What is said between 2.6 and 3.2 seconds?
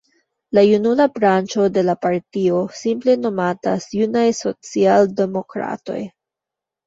simple